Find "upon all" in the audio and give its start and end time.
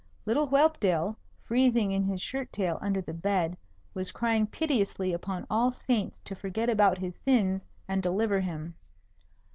5.13-5.69